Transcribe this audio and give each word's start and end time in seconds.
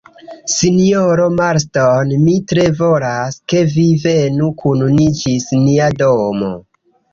Sinjoro 0.51 1.27
Marston, 1.39 2.13
mi 2.21 2.33
tre 2.53 2.65
volas, 2.81 3.39
ke 3.55 3.63
vi 3.75 3.85
venu 4.07 4.51
kun 4.65 4.85
ni 4.97 5.09
ĝis 5.23 5.49
nia 5.69 5.93
domo. 6.03 6.53